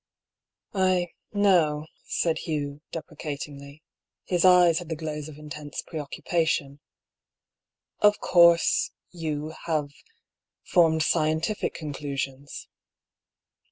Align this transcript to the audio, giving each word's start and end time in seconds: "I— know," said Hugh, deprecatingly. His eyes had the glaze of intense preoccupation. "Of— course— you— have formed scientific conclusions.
"I— 0.73 1.09
know," 1.31 1.85
said 2.07 2.39
Hugh, 2.39 2.81
deprecatingly. 2.91 3.83
His 4.23 4.43
eyes 4.43 4.79
had 4.79 4.89
the 4.89 4.95
glaze 4.95 5.29
of 5.29 5.37
intense 5.37 5.83
preoccupation. 5.85 6.79
"Of— 7.99 8.17
course— 8.19 8.89
you— 9.23 9.53
have 9.67 9.91
formed 10.63 11.03
scientific 11.03 11.75
conclusions. 11.75 12.67